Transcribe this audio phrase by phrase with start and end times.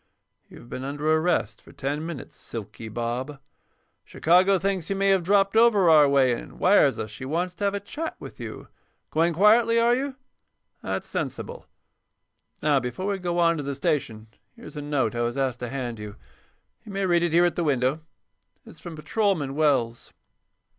[0.49, 3.39] "You've been under arrest for ten minutes, 'Silky' Bob.
[4.03, 7.65] Chicago thinks you may have dropped over our way and wires us she wants to
[7.65, 8.67] have a chat with you.
[9.11, 10.15] Going quietly, are you?
[10.81, 11.67] That's sensible.
[12.63, 14.25] Now, before we go on to the station
[14.55, 16.15] here's a note I was asked to hand you.
[16.83, 18.01] You may read it here at the window.
[18.65, 20.13] It's from Patrolman Wells."